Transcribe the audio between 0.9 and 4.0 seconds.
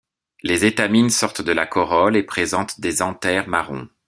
sortent de la corolle et présentent des anthères marron.